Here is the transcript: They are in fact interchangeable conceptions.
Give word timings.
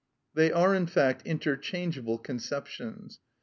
They 0.33 0.51
are 0.51 0.73
in 0.73 0.87
fact 0.87 1.27
interchangeable 1.27 2.17
conceptions. 2.17 3.19